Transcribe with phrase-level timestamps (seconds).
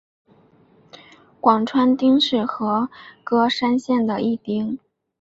[1.39, 2.89] 广川町是和
[3.23, 4.79] 歌山县的一町。